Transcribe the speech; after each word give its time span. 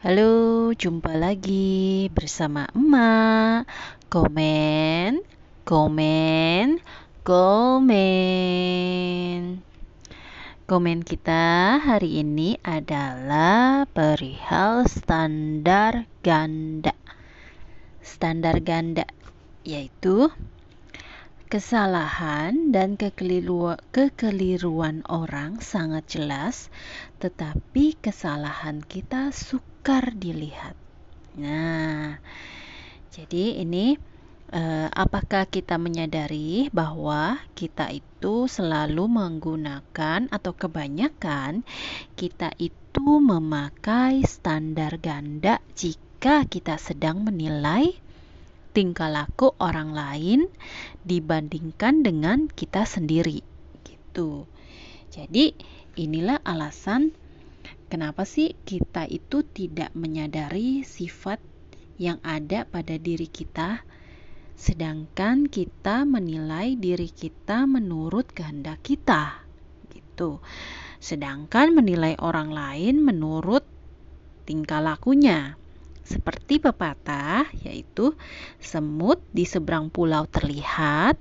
Halo, 0.00 0.72
jumpa 0.72 1.12
lagi 1.12 2.08
bersama 2.08 2.64
emak. 2.72 3.68
Komen, 4.08 5.20
komen, 5.68 6.80
komen. 7.20 8.00
Komen 10.64 10.98
kita 11.04 11.76
hari 11.84 12.24
ini 12.24 12.56
adalah 12.64 13.84
perihal 13.92 14.88
standar 14.88 16.08
ganda. 16.24 16.96
Standar 18.00 18.64
ganda 18.64 19.04
yaitu 19.68 20.32
Kesalahan 21.50 22.70
dan 22.70 22.94
kekeliruan 22.94 25.02
orang 25.10 25.58
sangat 25.58 26.06
jelas, 26.06 26.70
tetapi 27.18 27.98
kesalahan 27.98 28.78
kita 28.86 29.34
sukar 29.34 30.14
dilihat. 30.14 30.78
Nah, 31.34 32.22
jadi 33.10 33.66
ini 33.66 33.98
eh, 34.54 34.88
apakah 34.94 35.50
kita 35.50 35.74
menyadari 35.74 36.70
bahwa 36.70 37.42
kita 37.58 37.90
itu 37.90 38.46
selalu 38.46 39.10
menggunakan 39.10 40.30
atau 40.30 40.54
kebanyakan 40.54 41.66
kita 42.14 42.54
itu 42.62 43.18
memakai 43.18 44.22
standar 44.22 45.02
ganda 45.02 45.58
jika 45.74 46.46
kita 46.46 46.78
sedang 46.78 47.26
menilai 47.26 47.98
tingkah 48.70 49.10
laku 49.10 49.50
orang 49.58 49.92
lain 49.92 50.40
dibandingkan 51.02 52.06
dengan 52.06 52.46
kita 52.46 52.86
sendiri 52.86 53.42
gitu. 53.82 54.46
Jadi 55.10 55.54
inilah 55.98 56.38
alasan 56.46 57.10
kenapa 57.90 58.22
sih 58.22 58.54
kita 58.62 59.10
itu 59.10 59.42
tidak 59.42 59.90
menyadari 59.98 60.86
sifat 60.86 61.42
yang 62.00 62.22
ada 62.24 62.64
pada 62.64 62.96
diri 62.96 63.28
kita 63.28 63.82
sedangkan 64.60 65.48
kita 65.48 66.04
menilai 66.04 66.76
diri 66.76 67.08
kita 67.08 67.64
menurut 67.64 68.28
kehendak 68.32 68.84
kita 68.84 69.40
gitu. 69.88 70.40
Sedangkan 71.00 71.72
menilai 71.72 72.12
orang 72.20 72.52
lain 72.52 73.00
menurut 73.00 73.64
tingkah 74.44 74.84
lakunya. 74.84 75.59
Seperti 76.10 76.58
pepatah, 76.58 77.46
yaitu 77.62 78.18
semut 78.58 79.22
di 79.30 79.46
seberang 79.46 79.94
pulau 79.94 80.26
terlihat, 80.26 81.14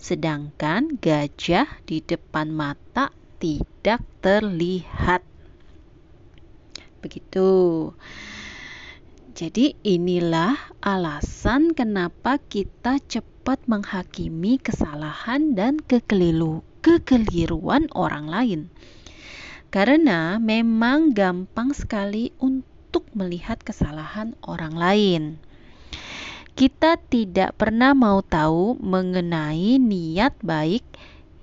sedangkan 0.00 0.96
gajah 0.96 1.68
di 1.84 2.00
depan 2.00 2.48
mata 2.48 3.12
tidak 3.36 4.00
terlihat. 4.24 5.20
Begitu. 7.04 7.92
Jadi 9.36 9.76
inilah 9.84 10.56
alasan 10.80 11.76
kenapa 11.76 12.40
kita 12.40 12.96
cepat 12.96 13.68
menghakimi 13.68 14.56
kesalahan 14.56 15.52
dan 15.52 15.76
kekeliru, 15.84 16.64
kekeliruan 16.80 17.92
orang 17.92 18.24
lain. 18.24 18.60
Karena 19.68 20.40
memang 20.40 21.12
gampang 21.12 21.76
sekali 21.76 22.32
untuk 22.40 22.69
untuk 22.90 23.06
melihat 23.14 23.62
kesalahan 23.62 24.34
orang 24.42 24.74
lain. 24.74 25.22
Kita 26.58 26.98
tidak 26.98 27.54
pernah 27.54 27.94
mau 27.94 28.18
tahu 28.18 28.82
mengenai 28.82 29.78
niat 29.78 30.34
baik 30.42 30.82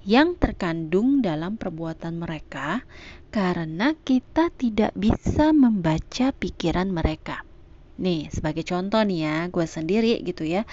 yang 0.03 0.36
terkandung 0.36 1.23
dalam 1.23 1.56
perbuatan 1.56 2.20
mereka, 2.20 2.84
karena 3.31 3.95
kita 3.95 4.52
tidak 4.59 4.92
bisa 5.00 5.56
membaca 5.56 6.36
pikiran 6.36 6.92
mereka. 6.92 7.48
Nih, 7.95 8.28
sebagai 8.28 8.68
contoh 8.68 9.00
nih 9.08 9.20
ya, 9.23 9.38
gue 9.48 9.64
sendiri 9.64 10.20
gitu 10.28 10.44
ya. 10.44 10.68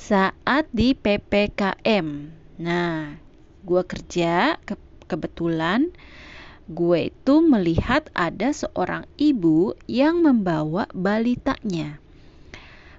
Saat 0.00 0.72
di 0.72 0.96
PPKM, 0.96 2.06
nah, 2.56 3.20
gue 3.68 3.82
kerja 3.84 4.56
ke 4.64 4.80
kebetulan 5.12 5.92
gue 6.66 7.14
itu 7.14 7.34
melihat 7.46 8.10
ada 8.10 8.50
seorang 8.50 9.06
ibu 9.14 9.78
yang 9.86 10.22
membawa 10.22 10.90
balitanya. 10.90 12.02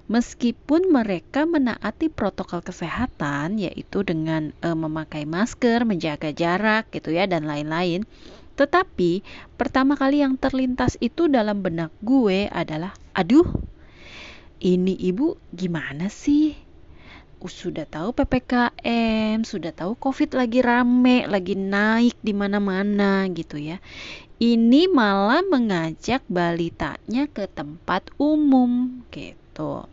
Meskipun 0.08 0.88
mereka 0.88 1.44
menaati 1.44 2.08
protokol 2.08 2.64
kesehatan 2.64 3.60
yaitu 3.60 4.00
dengan 4.00 4.56
e, 4.64 4.72
memakai 4.72 5.28
masker, 5.28 5.84
menjaga 5.84 6.32
jarak 6.32 6.88
gitu 6.96 7.12
ya 7.12 7.28
dan 7.28 7.44
lain-lain, 7.44 8.08
tetapi 8.56 9.20
pertama 9.60 10.00
kali 10.00 10.24
yang 10.24 10.40
terlintas 10.40 10.96
itu 11.04 11.28
dalam 11.28 11.60
benak 11.60 11.92
gue 12.00 12.48
adalah 12.48 12.96
aduh 13.12 13.44
ini 14.58 14.96
ibu 14.96 15.36
gimana 15.52 16.08
sih? 16.08 16.67
Sudah 17.46 17.86
tahu 17.86 18.10
PPKM, 18.10 19.46
sudah 19.46 19.70
tahu 19.70 19.94
Covid 19.94 20.34
lagi 20.34 20.58
rame, 20.58 21.30
lagi 21.30 21.54
naik 21.54 22.18
di 22.18 22.34
mana-mana 22.34 23.30
gitu 23.30 23.54
ya. 23.62 23.78
Ini 24.42 24.90
malah 24.90 25.46
mengajak 25.46 26.26
balitanya 26.26 27.30
ke 27.30 27.46
tempat 27.46 28.10
umum 28.18 29.02
gitu. 29.14 29.86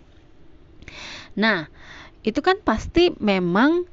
Nah, 1.38 1.70
itu 2.26 2.42
kan 2.42 2.58
pasti 2.66 3.14
memang 3.22 3.86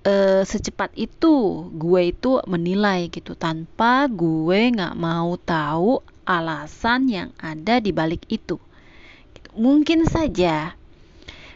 e, 0.00 0.44
secepat 0.48 0.96
itu 0.96 1.68
gue 1.76 2.02
itu 2.08 2.40
menilai 2.48 3.12
gitu 3.12 3.36
tanpa 3.36 4.08
gue 4.08 4.72
nggak 4.72 4.96
mau 4.96 5.36
tahu 5.36 6.00
alasan 6.24 7.12
yang 7.12 7.30
ada 7.36 7.80
di 7.84 7.92
balik 7.92 8.24
itu. 8.32 8.56
Mungkin 9.54 10.08
saja 10.08 10.76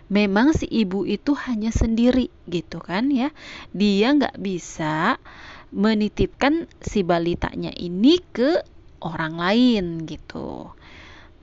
memang 0.09 0.57
si 0.57 0.65
ibu 0.69 1.05
itu 1.05 1.37
hanya 1.37 1.73
sendiri 1.73 2.33
gitu 2.49 2.81
kan 2.81 3.13
ya. 3.13 3.33
Dia 3.77 4.17
nggak 4.17 4.41
bisa 4.41 5.21
menitipkan 5.69 6.65
si 6.81 7.05
balitanya 7.05 7.73
ini 7.77 8.21
ke 8.33 8.65
orang 9.05 9.37
lain 9.39 9.85
gitu. 10.09 10.73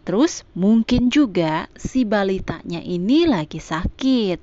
Terus 0.06 0.46
mungkin 0.54 1.10
juga 1.10 1.66
si 1.74 2.06
balitanya 2.06 2.78
ini 2.78 3.26
lagi 3.26 3.58
sakit 3.58 4.38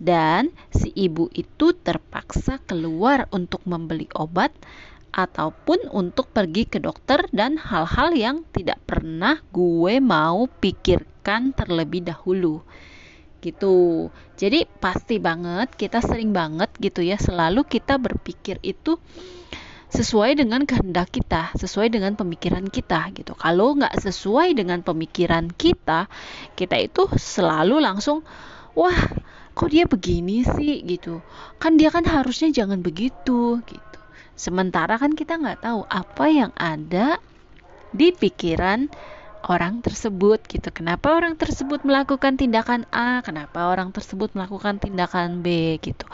dan 0.00 0.48
si 0.72 0.88
ibu 0.96 1.28
itu 1.36 1.76
terpaksa 1.76 2.56
keluar 2.64 3.28
untuk 3.28 3.60
membeli 3.68 4.08
obat 4.16 4.56
ataupun 5.12 5.92
untuk 5.92 6.32
pergi 6.32 6.64
ke 6.64 6.80
dokter 6.80 7.28
dan 7.28 7.60
hal-hal 7.60 8.16
yang 8.16 8.48
tidak 8.56 8.80
pernah 8.88 9.36
gue 9.52 10.00
mau 10.00 10.48
pikirkan 10.48 11.52
terlebih 11.52 12.08
dahulu 12.08 12.64
gitu. 13.42 14.08
Jadi 14.38 14.64
pasti 14.78 15.18
banget 15.18 15.74
kita 15.74 15.98
sering 15.98 16.30
banget 16.30 16.70
gitu 16.78 17.02
ya 17.02 17.18
selalu 17.18 17.66
kita 17.66 17.98
berpikir 17.98 18.62
itu 18.62 18.96
sesuai 19.92 20.40
dengan 20.40 20.64
kehendak 20.64 21.12
kita, 21.12 21.52
sesuai 21.52 21.92
dengan 21.92 22.16
pemikiran 22.16 22.64
kita 22.64 23.12
gitu. 23.12 23.36
Kalau 23.36 23.76
nggak 23.76 23.92
sesuai 24.00 24.56
dengan 24.56 24.80
pemikiran 24.80 25.52
kita, 25.52 26.08
kita 26.56 26.80
itu 26.80 27.04
selalu 27.12 27.76
langsung 27.84 28.24
wah 28.72 28.96
kok 29.52 29.68
dia 29.68 29.84
begini 29.84 30.48
sih 30.48 30.80
gitu. 30.88 31.20
Kan 31.60 31.76
dia 31.76 31.92
kan 31.92 32.08
harusnya 32.08 32.48
jangan 32.48 32.80
begitu 32.80 33.60
gitu. 33.68 33.98
Sementara 34.32 34.96
kan 34.96 35.12
kita 35.12 35.36
nggak 35.36 35.60
tahu 35.60 35.84
apa 35.84 36.24
yang 36.32 36.56
ada 36.56 37.20
di 37.92 38.16
pikiran 38.16 38.88
orang 39.50 39.82
tersebut 39.82 40.38
gitu. 40.46 40.68
Kenapa 40.70 41.14
orang 41.18 41.34
tersebut 41.34 41.82
melakukan 41.82 42.38
tindakan 42.38 42.86
A, 42.94 43.24
kenapa 43.26 43.66
orang 43.66 43.90
tersebut 43.90 44.30
melakukan 44.38 44.78
tindakan 44.78 45.42
B 45.42 45.78
gitu. 45.82 46.06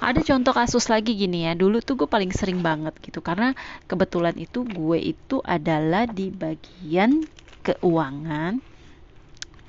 Ada 0.00 0.24
contoh 0.24 0.56
kasus 0.56 0.88
lagi 0.88 1.12
gini 1.16 1.44
ya. 1.44 1.52
Dulu 1.52 1.84
tuh 1.84 2.00
gue 2.00 2.08
paling 2.08 2.32
sering 2.32 2.64
banget 2.64 2.96
gitu 3.04 3.20
karena 3.20 3.52
kebetulan 3.84 4.36
itu 4.40 4.64
gue 4.64 4.98
itu 5.00 5.44
adalah 5.44 6.08
di 6.08 6.32
bagian 6.32 7.28
keuangan. 7.66 8.62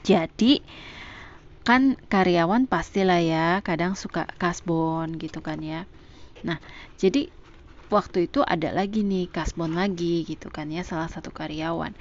Jadi 0.01 0.63
kan 1.61 1.93
karyawan 2.09 2.65
pastilah 2.65 3.21
ya 3.21 3.47
kadang 3.61 3.93
suka 3.93 4.25
kasbon 4.39 5.19
gitu 5.21 5.45
kan 5.45 5.61
ya. 5.61 5.85
Nah, 6.41 6.57
jadi 6.97 7.29
waktu 7.91 8.31
itu 8.31 8.39
ada 8.39 8.71
lagi 8.71 9.03
nih 9.03 9.27
kasbon 9.27 9.75
lagi 9.75 10.23
gitu 10.23 10.47
kan 10.47 10.71
ya 10.71 10.81
salah 10.87 11.11
satu 11.11 11.29
karyawan. 11.29 11.91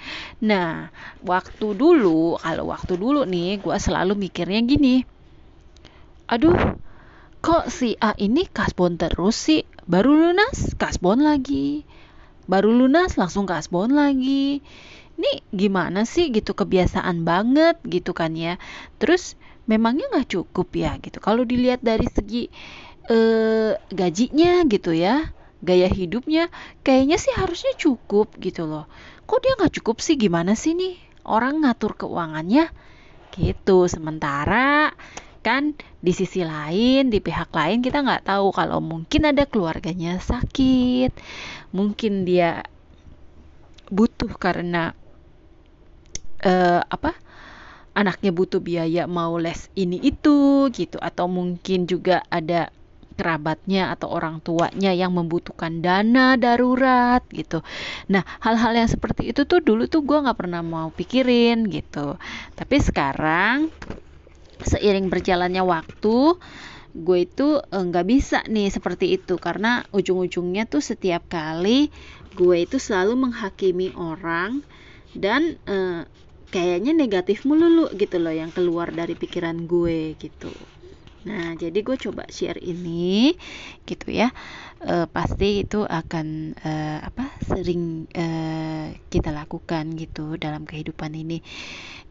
Nah 0.47 0.95
waktu 1.27 1.75
dulu 1.75 2.39
kalau 2.39 2.71
waktu 2.71 2.95
dulu 2.95 3.27
nih 3.27 3.59
gue 3.59 3.77
selalu 3.77 4.15
mikirnya 4.15 4.63
gini. 4.63 5.03
Aduh 6.31 6.79
kok 7.43 7.67
si 7.67 7.99
A 7.99 8.15
ini 8.15 8.47
kasbon 8.47 8.97
terus 8.97 9.35
sih? 9.35 9.67
Baru 9.91 10.15
lunas 10.15 10.79
kasbon 10.79 11.27
lagi. 11.27 11.83
Baru 12.47 12.71
lunas 12.71 13.19
langsung 13.19 13.45
kasbon 13.51 13.91
lagi. 13.91 14.63
Ini 15.21 15.33
gimana 15.53 16.07
sih 16.07 16.31
gitu 16.31 16.55
kebiasaan 16.55 17.27
banget 17.27 17.83
gitu 17.85 18.15
kan 18.15 18.39
ya. 18.39 18.57
Terus 19.03 19.35
memangnya 19.67 20.07
nggak 20.15 20.31
cukup 20.31 20.71
ya 20.73 20.97
gitu? 21.03 21.19
Kalau 21.19 21.43
dilihat 21.43 21.83
dari 21.83 22.07
segi 22.07 22.47
eh, 23.11 23.75
gajinya 23.91 24.63
gitu 24.71 24.95
ya 24.95 25.40
gaya 25.61 25.89
hidupnya 25.89 26.49
kayaknya 26.85 27.17
sih 27.21 27.33
harusnya 27.37 27.73
cukup 27.77 28.37
gitu 28.41 28.65
loh. 28.65 28.89
Kok 29.29 29.41
dia 29.45 29.53
nggak 29.57 29.75
cukup 29.81 30.01
sih? 30.01 30.17
Gimana 30.17 30.57
sih 30.57 30.75
nih? 30.75 30.97
Orang 31.25 31.63
ngatur 31.63 31.95
keuangannya? 31.95 32.73
Gitu 33.31 33.87
sementara 33.87 34.91
kan 35.41 35.73
di 36.05 36.13
sisi 36.13 36.45
lain 36.45 37.09
di 37.09 37.17
pihak 37.17 37.49
lain 37.49 37.81
kita 37.81 38.05
nggak 38.05 38.29
tahu 38.29 38.53
kalau 38.53 38.85
mungkin 38.85 39.25
ada 39.25 39.49
keluarganya 39.49 40.21
sakit 40.21 41.17
mungkin 41.73 42.29
dia 42.29 42.69
butuh 43.91 44.31
karena 44.39 44.95
uh, 46.47 46.81
apa? 46.87 47.13
Anaknya 47.91 48.31
butuh 48.31 48.63
biaya 48.63 49.11
mau 49.11 49.35
les 49.37 49.67
ini 49.75 49.99
itu 49.99 50.71
gitu 50.71 50.97
atau 51.03 51.27
mungkin 51.27 51.91
juga 51.91 52.23
ada 52.31 52.71
kerabatnya 53.21 53.93
atau 53.93 54.09
orang 54.09 54.41
tuanya 54.41 54.97
yang 54.97 55.13
membutuhkan 55.13 55.85
dana 55.85 56.41
darurat 56.41 57.21
gitu. 57.29 57.61
Nah 58.09 58.25
hal-hal 58.41 58.73
yang 58.73 58.89
seperti 58.89 59.29
itu 59.29 59.45
tuh 59.45 59.61
dulu 59.61 59.85
tuh 59.93 60.01
gue 60.01 60.25
nggak 60.25 60.41
pernah 60.41 60.65
mau 60.65 60.89
pikirin 60.89 61.69
gitu. 61.69 62.17
Tapi 62.57 62.77
sekarang 62.81 63.69
seiring 64.65 65.13
berjalannya 65.13 65.61
waktu 65.61 66.41
gue 66.91 67.19
itu 67.23 67.61
eh, 67.61 67.85
nggak 67.85 68.07
uh, 68.07 68.09
bisa 68.09 68.39
nih 68.49 68.73
seperti 68.73 69.15
itu 69.21 69.37
karena 69.37 69.85
ujung-ujungnya 69.95 70.67
tuh 70.67 70.83
setiap 70.83 71.29
kali 71.31 71.93
gue 72.35 72.57
itu 72.65 72.83
selalu 72.83 73.29
menghakimi 73.29 73.95
orang 73.95 74.65
dan 75.15 75.61
uh, 75.71 76.03
kayaknya 76.51 76.91
negatif 76.91 77.47
melulu 77.47 77.91
gitu 77.95 78.19
loh 78.19 78.35
yang 78.35 78.51
keluar 78.51 78.91
dari 78.91 79.15
pikiran 79.15 79.71
gue 79.71 80.19
gitu. 80.19 80.51
Nah, 81.21 81.53
jadi 81.53 81.85
gue 81.85 82.01
coba 82.01 82.25
share 82.33 82.57
ini 82.65 83.37
gitu 83.85 84.09
ya. 84.09 84.33
E, 84.81 85.05
pasti 85.05 85.69
itu 85.69 85.85
akan 85.85 86.57
e, 86.57 86.73
apa 87.05 87.37
sering 87.45 88.09
e, 88.09 88.27
kita 89.13 89.29
lakukan 89.29 90.01
gitu 90.01 90.41
dalam 90.41 90.65
kehidupan 90.65 91.13
ini 91.13 91.45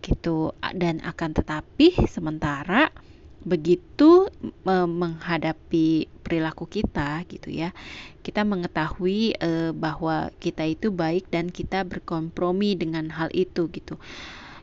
gitu 0.06 0.54
dan 0.78 1.02
akan 1.02 1.34
tetapi 1.34 2.06
sementara 2.06 2.94
begitu 3.42 4.30
e, 4.46 4.76
menghadapi 4.86 6.06
perilaku 6.22 6.70
kita 6.70 7.26
gitu 7.26 7.50
ya. 7.50 7.74
Kita 8.22 8.46
mengetahui 8.46 9.42
e, 9.42 9.74
bahwa 9.74 10.30
kita 10.38 10.70
itu 10.70 10.94
baik 10.94 11.34
dan 11.34 11.50
kita 11.50 11.82
berkompromi 11.82 12.78
dengan 12.78 13.10
hal 13.10 13.34
itu 13.34 13.74
gitu. 13.74 13.98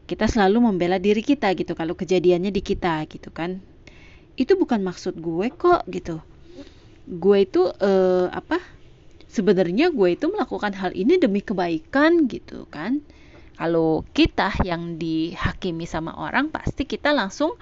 Kita 0.06 0.30
selalu 0.30 0.70
membela 0.70 1.02
diri 1.02 1.18
kita 1.18 1.50
gitu 1.58 1.74
kalau 1.74 1.98
kejadiannya 1.98 2.54
di 2.54 2.62
kita 2.62 3.02
gitu 3.10 3.34
kan 3.34 3.58
itu 4.36 4.52
bukan 4.56 4.84
maksud 4.84 5.16
gue 5.16 5.48
kok 5.52 5.84
gitu. 5.88 6.20
Gue 7.08 7.48
itu 7.48 7.72
uh, 7.72 8.28
apa 8.30 8.60
sebenarnya 9.32 9.92
gue 9.92 10.16
itu 10.16 10.28
melakukan 10.32 10.72
hal 10.76 10.92
ini 10.96 11.16
demi 11.16 11.40
kebaikan 11.40 12.28
gitu 12.28 12.68
kan. 12.68 13.00
Kalau 13.56 14.04
kita 14.12 14.52
yang 14.68 15.00
dihakimi 15.00 15.88
sama 15.88 16.12
orang 16.12 16.52
pasti 16.52 16.84
kita 16.84 17.16
langsung 17.16 17.56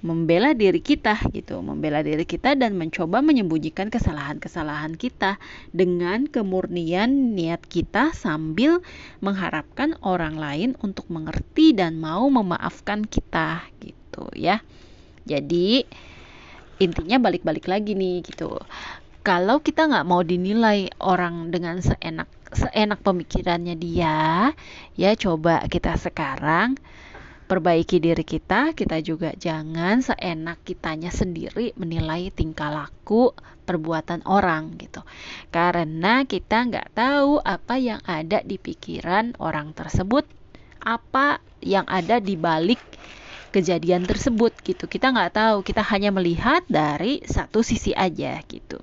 membela 0.00 0.56
diri 0.56 0.80
kita 0.80 1.20
gitu. 1.36 1.60
Membela 1.60 2.00
diri 2.00 2.24
kita 2.24 2.56
dan 2.56 2.76
mencoba 2.76 3.20
menyembunyikan 3.20 3.92
kesalahan-kesalahan 3.92 4.96
kita 4.96 5.36
dengan 5.72 6.28
kemurnian 6.28 7.36
niat 7.36 7.60
kita 7.68 8.16
sambil 8.16 8.80
mengharapkan 9.20 10.00
orang 10.00 10.40
lain 10.40 10.70
untuk 10.80 11.08
mengerti 11.12 11.76
dan 11.76 12.00
mau 12.00 12.24
memaafkan 12.32 13.04
kita 13.04 13.68
gitu 13.84 14.28
ya. 14.32 14.64
Jadi 15.24 15.88
intinya 16.82 17.18
balik-balik 17.22 17.66
lagi 17.70 17.94
nih 17.94 18.24
gitu. 18.24 18.58
Kalau 19.24 19.64
kita 19.64 19.88
nggak 19.88 20.06
mau 20.06 20.20
dinilai 20.20 20.92
orang 21.00 21.48
dengan 21.48 21.80
seenak 21.80 22.28
seenak 22.54 23.02
pemikirannya 23.02 23.74
dia 23.74 24.52
ya 24.94 25.10
coba 25.16 25.64
kita 25.66 25.96
sekarang 25.96 26.76
perbaiki 27.48 28.00
diri 28.00 28.24
kita. 28.24 28.76
Kita 28.76 29.00
juga 29.00 29.32
jangan 29.36 30.04
seenak 30.04 30.60
kitanya 30.64 31.08
sendiri 31.08 31.72
menilai 31.80 32.28
tingkah 32.32 32.68
laku 32.72 33.32
perbuatan 33.64 34.24
orang 34.28 34.76
gitu. 34.76 35.00
Karena 35.48 36.28
kita 36.28 36.68
nggak 36.68 36.92
tahu 36.92 37.40
apa 37.40 37.80
yang 37.80 38.00
ada 38.04 38.44
di 38.44 38.60
pikiran 38.60 39.36
orang 39.40 39.72
tersebut 39.72 40.28
apa 40.84 41.40
yang 41.64 41.88
ada 41.88 42.20
di 42.20 42.36
balik 42.36 42.80
kejadian 43.54 44.02
tersebut 44.02 44.50
gitu. 44.66 44.90
Kita 44.90 45.14
nggak 45.14 45.32
tahu 45.38 45.56
kita 45.62 45.86
hanya 45.94 46.10
melihat 46.10 46.66
dari 46.66 47.22
satu 47.22 47.62
sisi 47.62 47.94
aja 47.94 48.42
gitu. 48.50 48.82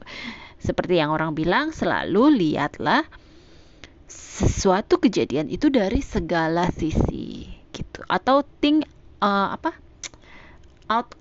Seperti 0.56 1.03
yang 1.03 1.12
orang 1.12 1.35
bilang 1.35 1.75
selalu 1.75 2.31
lihatlah 2.39 3.03
sesuatu 4.07 5.03
kejadian 5.03 5.51
itu 5.51 5.68
dari 5.68 6.00
segala 6.00 6.71
sisi 6.71 7.51
gitu. 7.75 8.07
Atau 8.07 8.47
think 8.63 8.88
uh, 9.19 9.51
apa? 9.59 9.75
Out 10.88 11.19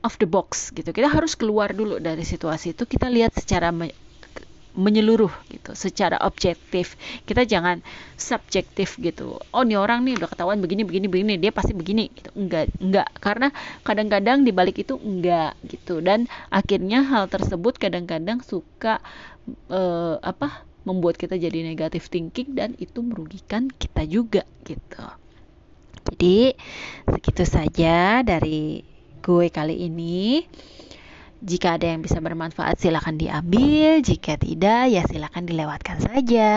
of 0.00 0.16
the 0.16 0.24
box 0.24 0.72
gitu. 0.72 0.96
Kita 0.96 1.12
harus 1.12 1.36
keluar 1.36 1.76
dulu 1.76 2.00
dari 2.00 2.24
situasi 2.24 2.72
itu. 2.72 2.88
Kita 2.88 3.12
lihat 3.12 3.36
secara 3.36 3.68
menyeluruh 4.76 5.32
gitu 5.48 5.72
secara 5.72 6.20
objektif. 6.22 6.94
Kita 7.24 7.48
jangan 7.48 7.80
subjektif 8.14 9.00
gitu. 9.00 9.40
Oh 9.50 9.64
ini 9.64 9.74
orang 9.74 10.04
nih 10.04 10.20
udah 10.20 10.28
ketahuan 10.28 10.60
begini 10.60 10.84
begini 10.84 11.08
begini 11.08 11.32
dia 11.40 11.50
pasti 11.50 11.72
begini 11.72 12.12
gitu. 12.12 12.30
Enggak 12.36 12.70
enggak. 12.78 13.08
Karena 13.18 13.48
kadang-kadang 13.82 14.44
di 14.44 14.52
balik 14.52 14.76
itu 14.78 15.00
enggak 15.00 15.56
gitu. 15.66 16.04
Dan 16.04 16.28
akhirnya 16.52 17.02
hal 17.02 17.26
tersebut 17.32 17.80
kadang-kadang 17.80 18.44
suka 18.44 19.00
uh, 19.72 20.20
apa 20.20 20.62
membuat 20.86 21.18
kita 21.18 21.34
jadi 21.34 21.66
negatif 21.66 22.06
thinking 22.06 22.54
dan 22.54 22.78
itu 22.78 23.02
merugikan 23.02 23.66
kita 23.72 24.06
juga 24.06 24.46
gitu. 24.62 25.02
Jadi 26.06 26.54
segitu 27.10 27.42
saja 27.42 28.22
dari 28.22 28.86
gue 29.18 29.46
kali 29.50 29.90
ini 29.90 30.46
jika 31.44 31.76
ada 31.76 31.92
yang 31.92 32.00
bisa 32.00 32.20
bermanfaat 32.20 32.80
silahkan 32.80 33.16
diambil, 33.16 34.00
jika 34.00 34.36
tidak 34.40 34.88
ya 34.88 35.04
silahkan 35.04 35.44
dilewatkan 35.44 36.00
saja. 36.00 36.54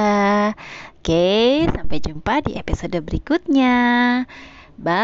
Oke, 0.99 1.67
sampai 1.67 1.97
jumpa 1.99 2.43
di 2.43 2.55
episode 2.55 2.99
berikutnya. 3.03 4.23
Bye. 4.79 4.99